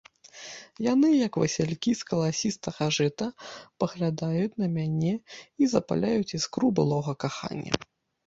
Яны, 0.93 1.09
як 1.27 1.33
васількі 1.41 1.91
з 1.99 2.05
каласістага 2.13 2.87
жыта, 2.97 3.27
паглядаюць 3.83 4.57
на 4.63 4.67
мяне 4.77 5.13
і 5.65 5.67
запаляюць 5.77 6.35
іскру 6.39 6.67
былога 6.81 7.11
кахання. 7.25 7.73